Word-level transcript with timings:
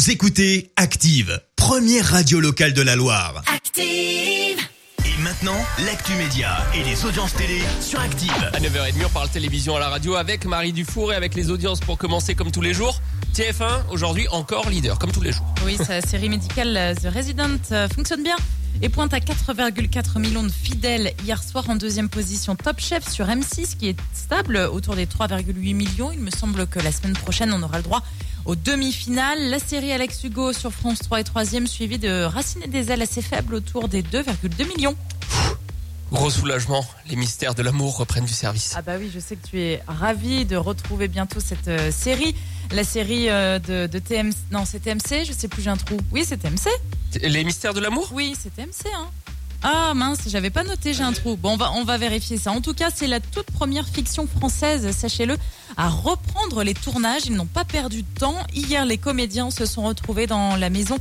Vous 0.00 0.10
écoutez 0.10 0.72
Active, 0.76 1.42
première 1.56 2.06
radio 2.06 2.40
locale 2.40 2.72
de 2.72 2.80
la 2.80 2.96
Loire. 2.96 3.42
Active. 3.54 3.86
Et 5.04 5.22
maintenant, 5.22 5.62
l'actu 5.84 6.12
média 6.14 6.56
et 6.74 6.82
les 6.84 7.04
audiences 7.04 7.34
télé 7.34 7.60
sur 7.82 8.00
Active. 8.00 8.50
À 8.54 8.60
9h30, 8.60 9.04
on 9.04 9.10
parle 9.10 9.28
télévision 9.28 9.76
à 9.76 9.78
la 9.78 9.90
radio 9.90 10.14
avec 10.14 10.46
Marie 10.46 10.72
Dufour 10.72 11.12
et 11.12 11.16
avec 11.16 11.34
les 11.34 11.50
audiences 11.50 11.80
pour 11.80 11.98
commencer 11.98 12.34
comme 12.34 12.50
tous 12.50 12.62
les 12.62 12.72
jours. 12.72 12.98
TF1, 13.34 13.90
aujourd'hui 13.90 14.26
encore 14.28 14.70
leader, 14.70 14.98
comme 14.98 15.12
tous 15.12 15.20
les 15.20 15.32
jours. 15.32 15.44
Oui, 15.66 15.76
sa 15.76 16.00
série 16.00 16.30
médicale 16.30 16.78
euh, 16.78 16.94
The 16.94 17.14
Resident 17.14 17.60
euh, 17.70 17.86
fonctionne 17.94 18.22
bien 18.22 18.36
et 18.80 18.88
pointe 18.88 19.12
à 19.12 19.18
4,4 19.18 20.18
millions 20.18 20.44
de 20.44 20.48
fidèles 20.48 21.12
hier 21.24 21.42
soir 21.42 21.68
en 21.68 21.76
deuxième 21.76 22.08
position 22.08 22.56
Top 22.56 22.80
Chef 22.80 23.06
sur 23.06 23.26
M6 23.26 23.76
qui 23.76 23.90
est 23.90 23.96
stable 24.14 24.56
autour 24.72 24.96
des 24.96 25.04
3,8 25.04 25.74
millions. 25.74 26.10
Il 26.10 26.20
me 26.20 26.30
semble 26.30 26.66
que 26.66 26.78
la 26.78 26.90
semaine 26.90 27.12
prochaine 27.12 27.52
on 27.52 27.62
aura 27.62 27.76
le 27.76 27.82
droit 27.82 28.02
aux 28.44 28.56
demi-finales. 28.56 29.50
La 29.50 29.58
série 29.58 29.92
Alex 29.92 30.24
Hugo 30.24 30.52
sur 30.52 30.72
France 30.72 30.98
3 31.00 31.20
et 31.20 31.24
3e 31.24 31.66
suivie 31.66 31.98
de 31.98 32.22
Racine 32.24 32.62
et 32.64 32.68
des 32.68 32.90
ailes 32.90 33.02
assez 33.02 33.22
faibles 33.22 33.54
autour 33.54 33.88
des 33.88 34.02
2,2 34.02 34.68
millions. 34.68 34.96
Gros 36.12 36.30
soulagement, 36.30 36.84
les 37.08 37.14
mystères 37.14 37.54
de 37.54 37.62
l'amour 37.62 37.96
reprennent 37.96 38.24
du 38.24 38.32
service. 38.32 38.74
Ah 38.76 38.82
bah 38.82 38.94
oui, 38.98 39.10
je 39.14 39.20
sais 39.20 39.36
que 39.36 39.46
tu 39.46 39.60
es 39.60 39.80
ravi 39.86 40.44
de 40.44 40.56
retrouver 40.56 41.06
bientôt 41.06 41.38
cette 41.38 41.68
euh, 41.68 41.92
série. 41.92 42.34
La 42.72 42.82
série 42.82 43.28
euh, 43.28 43.60
de, 43.60 43.86
de 43.86 43.98
TMC, 44.00 44.34
non 44.50 44.64
c'est 44.64 44.80
TMC, 44.80 45.24
je 45.24 45.32
sais 45.32 45.46
plus 45.46 45.62
j'ai 45.62 45.70
un 45.70 45.76
trou. 45.76 45.96
Oui 46.10 46.24
c'est 46.26 46.36
TMC 46.38 46.68
Les 47.22 47.44
mystères 47.44 47.74
de 47.74 47.80
l'amour? 47.80 48.10
Oui 48.12 48.34
c'est 48.40 48.54
TMC 48.54 48.92
hein. 48.94 49.08
Ah 49.62 49.92
mince, 49.94 50.20
j'avais 50.26 50.48
pas 50.48 50.64
noté, 50.64 50.94
j'ai 50.94 51.02
un 51.02 51.12
trou. 51.12 51.36
Bon, 51.36 51.50
on 51.50 51.56
va, 51.56 51.72
on 51.72 51.84
va 51.84 51.98
vérifier 51.98 52.38
ça. 52.38 52.50
En 52.50 52.62
tout 52.62 52.72
cas, 52.72 52.88
c'est 52.94 53.06
la 53.06 53.20
toute 53.20 53.50
première 53.50 53.86
fiction 53.86 54.26
française, 54.26 54.90
sachez-le, 54.96 55.36
à 55.76 55.90
reprendre 55.90 56.62
les 56.62 56.72
tournages. 56.72 57.26
Ils 57.26 57.34
n'ont 57.34 57.46
pas 57.46 57.66
perdu 57.66 58.02
de 58.02 58.18
temps. 58.18 58.36
Hier, 58.54 58.86
les 58.86 58.96
comédiens 58.96 59.50
se 59.50 59.66
sont 59.66 59.82
retrouvés 59.82 60.26
dans 60.26 60.56
la 60.56 60.70
maison 60.70 60.96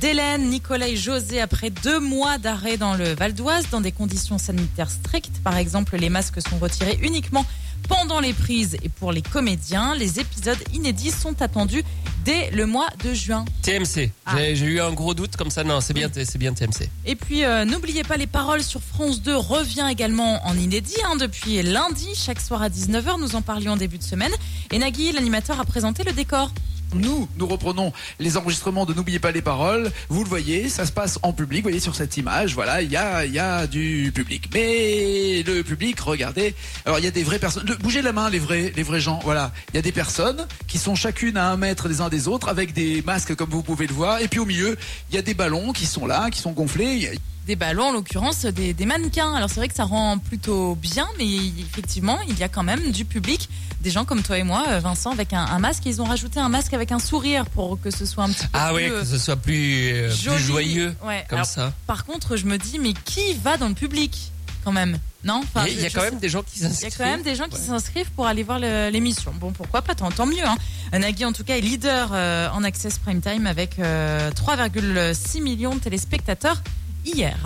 d'Hélène, 0.00 0.48
Nicolas 0.48 0.88
et 0.88 0.96
José 0.96 1.40
après 1.40 1.70
deux 1.70 1.98
mois 1.98 2.38
d'arrêt 2.38 2.76
dans 2.76 2.94
le 2.94 3.12
Val 3.14 3.34
d'Oise 3.34 3.70
dans 3.70 3.80
des 3.80 3.92
conditions 3.92 4.38
sanitaires 4.38 4.90
strictes. 4.90 5.42
Par 5.42 5.56
exemple, 5.56 5.96
les 5.96 6.08
masques 6.08 6.40
sont 6.48 6.58
retirés 6.58 6.98
uniquement 7.02 7.44
pendant 7.88 8.20
les 8.20 8.32
prises 8.32 8.76
et 8.82 8.88
pour 8.88 9.12
les 9.12 9.22
comédiens. 9.22 9.94
Les 9.94 10.20
épisodes 10.20 10.58
inédits 10.72 11.10
sont 11.10 11.40
attendus 11.42 11.84
dès 12.26 12.50
le 12.50 12.66
mois 12.66 12.88
de 13.04 13.14
juin. 13.14 13.44
TMC. 13.62 14.10
Ah. 14.26 14.36
J'ai- 14.36 14.66
eu 14.66 14.80
un 14.80 14.92
gros 14.92 15.14
doute 15.14 15.36
comme 15.36 15.50
ça. 15.50 15.62
Non, 15.62 15.80
c'est 15.80 15.94
bien, 15.94 16.10
c'est 16.12 16.38
bien 16.38 16.52
TMC. 16.52 16.90
Et 17.06 17.14
puis, 17.14 17.44
euh, 17.44 17.64
n'oubliez 17.64 18.02
pas, 18.02 18.16
les 18.16 18.26
paroles 18.26 18.64
sur 18.64 18.80
France 18.82 19.22
2 19.22 19.36
revient 19.36 19.86
également 19.88 20.44
en 20.44 20.56
inédit 20.58 20.96
hein, 21.06 21.14
depuis 21.16 21.62
lundi, 21.62 22.08
chaque 22.16 22.40
soir 22.40 22.62
à 22.62 22.68
19h. 22.68 23.18
Nous 23.20 23.36
en 23.36 23.42
parlions 23.42 23.72
en 23.72 23.76
début 23.76 23.98
de 23.98 24.02
semaine. 24.02 24.32
Et 24.72 24.78
Nagui, 24.78 25.12
l'animateur, 25.12 25.60
a 25.60 25.64
présenté 25.64 26.02
le 26.02 26.12
décor. 26.12 26.50
Nous, 26.94 27.28
nous 27.36 27.46
reprenons 27.46 27.92
les 28.18 28.36
enregistrements 28.36 28.86
de 28.86 28.94
N'oubliez 28.94 29.18
pas 29.18 29.32
les 29.32 29.42
paroles. 29.42 29.92
Vous 30.08 30.22
le 30.24 30.28
voyez, 30.28 30.68
ça 30.68 30.86
se 30.86 30.92
passe 30.92 31.18
en 31.22 31.32
public. 31.32 31.60
Vous 31.60 31.70
voyez 31.70 31.80
sur 31.80 31.94
cette 31.94 32.16
image, 32.16 32.54
voilà, 32.54 32.80
il 32.80 32.90
y 32.90 32.96
a, 32.96 33.26
y 33.26 33.38
a 33.38 33.66
du 33.66 34.10
public. 34.14 34.48
Mais 34.54 35.42
le 35.46 35.62
public, 35.62 36.00
regardez, 36.00 36.54
alors 36.86 36.98
il 36.98 37.04
y 37.04 37.08
a 37.08 37.10
des 37.10 37.22
vraies 37.22 37.38
personnes. 37.38 37.64
Bougez 37.80 38.00
la 38.00 38.12
main, 38.12 38.30
les 38.30 38.38
vrais, 38.38 38.72
les 38.74 38.82
vrais 38.82 39.00
gens. 39.00 39.20
Voilà, 39.22 39.52
il 39.72 39.76
y 39.76 39.78
a 39.78 39.82
des 39.82 39.92
personnes 39.92 40.46
qui 40.66 40.78
sont 40.78 40.94
chacune 40.94 41.36
à 41.36 41.50
un 41.50 41.56
mètre 41.56 41.88
des 41.88 42.00
uns 42.00 42.08
des 42.08 42.26
autres, 42.26 42.48
avec 42.48 42.72
des 42.72 43.02
masques 43.02 43.34
comme 43.34 43.50
vous 43.50 43.62
pouvez 43.62 43.86
le 43.86 43.94
voir. 43.94 44.20
Et 44.20 44.28
puis 44.28 44.40
au 44.40 44.46
milieu, 44.46 44.76
il 45.10 45.16
y 45.16 45.18
a 45.18 45.22
des 45.22 45.34
ballons 45.34 45.72
qui 45.72 45.84
sont 45.84 46.06
là, 46.06 46.30
qui 46.30 46.40
sont 46.40 46.52
gonflés. 46.52 47.18
Des 47.46 47.54
ballons, 47.56 47.90
en 47.90 47.92
l'occurrence, 47.92 48.44
des, 48.44 48.72
des 48.74 48.86
mannequins. 48.86 49.32
Alors 49.34 49.48
c'est 49.48 49.56
vrai 49.60 49.68
que 49.68 49.74
ça 49.74 49.84
rend 49.84 50.18
plutôt 50.18 50.74
bien, 50.74 51.06
mais 51.16 51.26
effectivement, 51.60 52.18
il 52.28 52.36
y 52.38 52.42
a 52.42 52.48
quand 52.48 52.64
même 52.64 52.90
du 52.90 53.04
public. 53.04 53.48
Des 53.82 53.90
gens 53.90 54.04
comme 54.04 54.22
toi 54.22 54.36
et 54.38 54.42
moi, 54.42 54.64
euh, 54.68 54.80
Vincent, 54.80 55.12
avec 55.12 55.32
un, 55.32 55.44
un 55.44 55.58
masque. 55.60 55.84
Ils 55.86 56.02
ont 56.02 56.06
rajouté 56.06 56.40
un 56.40 56.48
masque 56.48 56.74
avec 56.74 56.90
un 56.90 56.98
sourire 56.98 57.46
pour 57.46 57.80
que 57.80 57.92
ce 57.92 58.04
soit 58.04 58.24
un 58.24 58.30
petit 58.30 58.42
peu 58.46 58.50
Ah 58.52 58.68
plus, 58.68 58.74
ouais, 58.76 58.90
euh, 58.90 59.00
que 59.00 59.06
ce 59.06 59.18
soit 59.18 59.36
plus, 59.36 59.92
euh, 59.92 60.08
plus 60.08 60.16
joli. 60.16 60.42
joyeux, 60.42 60.94
Ouais. 61.04 61.24
comme 61.28 61.38
Alors, 61.38 61.46
ça. 61.46 61.72
Par 61.86 62.04
contre, 62.04 62.36
je 62.36 62.46
me 62.46 62.58
dis, 62.58 62.80
mais 62.80 62.94
qui 63.04 63.34
va 63.34 63.56
dans 63.56 63.68
le 63.68 63.74
public 63.74 64.32
quand 64.64 64.72
même? 64.72 64.98
Non? 65.22 65.40
Enfin, 65.44 65.66
Il 65.68 65.80
y 65.80 65.86
a 65.86 65.90
quand 65.90 66.02
même 66.02 66.18
des 66.18 66.28
gens 66.28 66.42
qui 66.42 66.58
Il 66.58 66.62
y 66.62 66.66
a 66.66 66.68
s'inscrivent. 66.70 66.96
quand 66.98 67.04
même 67.04 67.22
des 67.22 67.36
gens 67.36 67.46
qui 67.48 67.60
s'inscrivent 67.60 68.10
pour 68.16 68.26
aller 68.26 68.42
voir 68.42 68.58
l'émission. 68.58 69.32
Bon, 69.38 69.52
pourquoi 69.52 69.82
pas, 69.82 69.94
tant, 69.94 70.10
tant 70.10 70.26
mieux. 70.26 70.44
Hein. 70.44 70.56
Nagui, 70.98 71.24
en 71.24 71.32
tout 71.32 71.44
cas, 71.44 71.56
est 71.56 71.60
leader 71.60 72.10
euh, 72.12 72.48
en 72.52 72.64
Access 72.64 72.98
Prime 72.98 73.20
Time 73.20 73.46
avec 73.46 73.78
euh, 73.78 74.30
3,6 74.32 75.42
millions 75.42 75.74
de 75.76 75.80
téléspectateurs 75.80 76.60
hier. 77.06 77.36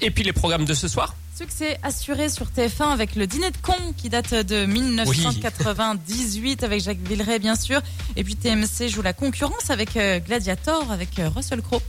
Et 0.00 0.10
puis 0.10 0.24
les 0.24 0.32
programmes 0.32 0.64
de 0.64 0.74
ce 0.74 0.88
soir 0.88 1.14
Succès 1.36 1.78
assuré 1.82 2.28
sur 2.28 2.46
TF1 2.46 2.92
avec 2.92 3.16
le 3.16 3.26
dîner 3.26 3.50
de 3.50 3.56
con 3.60 3.74
qui 3.96 4.08
date 4.08 4.34
de 4.34 4.66
1998 4.66 6.62
avec 6.62 6.80
Jacques 6.80 6.98
Villeray, 6.98 7.40
bien 7.40 7.56
sûr. 7.56 7.80
Et 8.14 8.22
puis 8.22 8.36
TMC 8.36 8.88
joue 8.88 9.02
la 9.02 9.12
concurrence 9.12 9.70
avec 9.70 9.96
euh, 9.96 10.20
Gladiator, 10.20 10.92
avec 10.92 11.18
euh, 11.18 11.28
Russell 11.34 11.60
Crowe. 11.60 11.82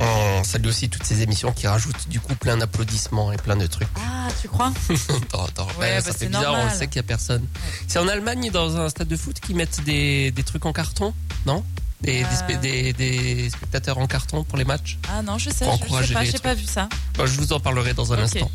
On 0.00 0.42
salue 0.42 0.66
aussi 0.66 0.88
toutes 0.88 1.04
ces 1.04 1.22
émissions 1.22 1.52
qui 1.52 1.68
rajoutent 1.68 2.08
du 2.08 2.18
coup 2.18 2.34
plein 2.34 2.56
d'applaudissements 2.56 3.30
et 3.30 3.36
plein 3.36 3.54
de 3.56 3.66
trucs. 3.68 3.86
Ah, 3.96 4.26
tu 4.42 4.48
crois? 4.48 4.72
Attends, 5.08 5.44
attends, 5.44 5.66
Ouais, 5.78 5.90
ben, 5.90 5.94
bah, 5.96 6.00
ça 6.00 6.10
c'est 6.12 6.18
fait 6.18 6.26
bizarre, 6.26 6.42
normal. 6.42 6.68
on 6.74 6.76
sait 6.76 6.88
qu'il 6.88 6.96
y 6.96 6.98
a 6.98 7.04
personne. 7.04 7.46
C'est 7.86 8.00
en 8.00 8.08
Allemagne, 8.08 8.50
dans 8.50 8.76
un 8.76 8.88
stade 8.88 9.06
de 9.06 9.16
foot, 9.16 9.38
qui 9.38 9.54
mettent 9.54 9.84
des, 9.84 10.32
des 10.32 10.42
trucs 10.42 10.66
en 10.66 10.72
carton, 10.72 11.14
non? 11.46 11.62
Des, 12.04 12.12
des 12.12 12.24
Euh. 12.24 12.26
spe- 12.56 12.60
des, 12.60 12.92
des 12.92 13.50
spectateurs 13.50 13.98
en 13.98 14.06
carton 14.06 14.44
pour 14.44 14.58
les 14.58 14.64
matchs 14.64 14.98
Ah 15.12 15.22
non, 15.22 15.38
je 15.38 15.50
sais, 15.50 15.64
je, 15.64 16.06
sais 16.06 16.12
pas, 16.14 16.24
j'ai 16.24 16.38
pas 16.38 16.54
vu 16.54 16.64
ça. 16.64 16.88
Bon, 17.16 17.26
Je 17.26 17.40
vous 17.40 17.52
en 17.52 17.60
parlerai 17.60 17.94
dans 17.94 18.12
un 18.12 18.18
instant. 18.18 18.50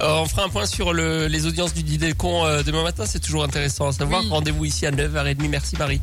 Euh, 0.00 0.14
on 0.20 0.26
fera 0.26 0.44
un 0.44 0.48
point 0.48 0.66
sur 0.66 0.92
le- 0.92 1.26
les 1.26 1.46
audiences 1.46 1.74
du 1.74 1.82
dîner 1.82 2.12
con 2.14 2.44
euh, 2.46 2.62
demain 2.62 2.82
matin, 2.82 3.04
c'est 3.06 3.20
toujours 3.20 3.44
intéressant 3.44 3.88
à 3.88 3.92
savoir. 3.92 4.22
Oui. 4.22 4.28
Rendez-vous 4.30 4.64
ici 4.64 4.86
à 4.86 4.90
9h30. 4.90 5.48
Merci 5.48 5.76
Marie. 5.76 6.00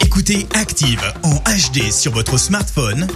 Écoutez 0.00 0.46
Active 0.54 1.02
en 1.22 1.34
HD 1.36 1.90
sur 1.90 2.12
votre 2.12 2.36
smartphone, 2.38 3.06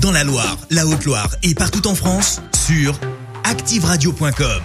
dans 0.00 0.10
la 0.10 0.24
Loire, 0.24 0.56
la 0.70 0.86
Haute-Loire 0.86 1.30
et 1.42 1.54
partout 1.54 1.86
en 1.86 1.94
France, 1.94 2.40
sur 2.66 2.98
activeradio.com. 3.44 4.62